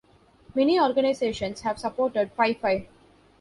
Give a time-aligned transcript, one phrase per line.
[0.55, 2.87] Many organisations have supported Phi Phi.